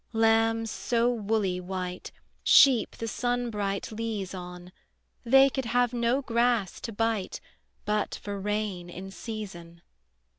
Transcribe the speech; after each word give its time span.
Lambs 0.13 0.71
so 0.71 1.11
woolly 1.11 1.59
white, 1.59 2.11
Sheep 2.43 2.95
the 2.97 3.07
sun 3.07 3.51
bright 3.51 3.91
leas 3.91 4.33
on, 4.33 4.71
They 5.23 5.47
could 5.47 5.65
have 5.65 5.93
no 5.93 6.23
grass 6.23 6.79
to 6.81 6.91
bite 6.91 7.39
But 7.85 8.15
for 8.23 8.39
rain 8.41 8.89
in 8.89 9.11
season. 9.11 9.83